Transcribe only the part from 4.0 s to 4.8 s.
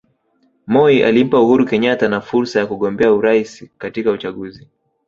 uchaguzi